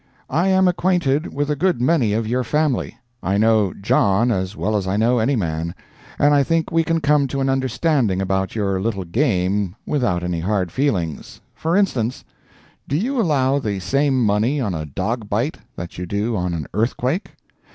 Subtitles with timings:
[0.31, 4.87] I am acquainted with a good many of your family—I know John as well as
[4.87, 9.03] I know any man—and I think we can come to an understanding about your little
[9.05, 11.39] game without any hard feelings.
[11.53, 12.23] For instance:
[12.87, 16.65] Do you allow the same money on a dog bite that you do on an
[16.73, 17.33] earthquake?